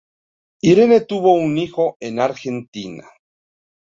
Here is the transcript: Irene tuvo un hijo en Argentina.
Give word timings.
Irene 0.63 1.01
tuvo 1.01 1.35
un 1.35 1.59
hijo 1.59 1.95
en 1.99 2.19
Argentina. 2.19 3.07